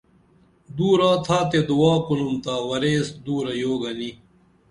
دوُرا 0.75 1.11
تھاتے 1.25 1.59
دعا 1.69 1.93
کُنُمتا 2.05 2.55
ورے 2.67 2.91
ایس 2.97 3.07
دُورہ 3.25 3.53
یوگنی 3.61 4.11